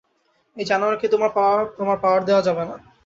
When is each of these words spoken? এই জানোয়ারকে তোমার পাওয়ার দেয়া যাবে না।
এই 0.57 0.65
জানোয়ারকে 0.69 1.07
তোমার 1.77 1.97
পাওয়ার 2.01 2.21
দেয়া 2.27 2.41
যাবে 2.47 2.63
না। 2.69 2.75